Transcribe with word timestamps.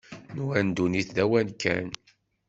Nwan 0.35 0.67
ddunit 0.69 1.09
d 1.15 1.17
awal 1.23 1.49
kan. 1.61 1.87